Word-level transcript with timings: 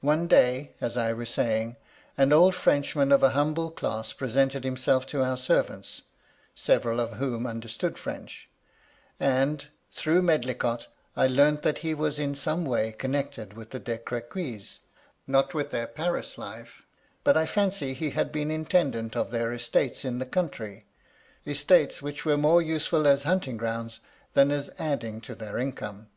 One 0.00 0.26
day, 0.26 0.74
as 0.80 0.96
I 0.96 1.12
was 1.12 1.28
saying, 1.28 1.76
an 2.16 2.32
old 2.32 2.54
Frenchman 2.54 3.12
of 3.12 3.22
a 3.22 3.32
humble 3.36 3.70
class 3.70 4.14
presented 4.14 4.64
himself 4.64 5.04
to 5.08 5.22
our 5.22 5.36
servants, 5.36 6.00
several 6.54 6.98
of 6.98 7.18
whom 7.18 7.46
understood 7.46 7.98
French; 7.98 8.48
and, 9.20 9.66
through 9.90 10.22
Medlicott, 10.22 10.86
I 11.14 11.26
learnt 11.26 11.60
that 11.60 11.80
he 11.84 11.92
was 11.92 12.18
in 12.18 12.34
some 12.34 12.64
way 12.64 12.92
connected 12.92 13.52
with 13.52 13.68
the 13.68 13.78
De 13.78 13.98
Crequys; 13.98 14.78
not 15.26 15.52
with 15.52 15.72
their 15.72 15.88
Paris 15.88 16.38
life; 16.38 16.86
but 17.22 17.36
I 17.36 17.44
fancy 17.44 17.92
he 17.92 18.12
had 18.12 18.32
been 18.32 18.50
intendant 18.50 19.14
of 19.14 19.30
their 19.30 19.52
estates 19.52 20.06
in 20.06 20.20
the 20.20 20.24
country; 20.24 20.84
estates 21.46 22.00
which 22.00 22.24
were 22.24 22.38
more 22.38 22.62
useful 22.62 23.06
as 23.06 23.24
hunting 23.24 23.58
grounds 23.58 24.00
than 24.32 24.50
as 24.50 24.70
adding 24.78 25.20
to 25.20 25.34
their 25.34 25.58
income. 25.58 26.08